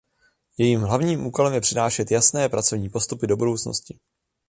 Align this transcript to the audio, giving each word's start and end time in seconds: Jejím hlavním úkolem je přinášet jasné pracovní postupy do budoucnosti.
Jejím 0.57 0.81
hlavním 0.81 1.25
úkolem 1.25 1.53
je 1.53 1.61
přinášet 1.61 2.11
jasné 2.11 2.49
pracovní 2.49 2.89
postupy 2.89 3.27
do 3.27 3.37
budoucnosti. 3.37 3.99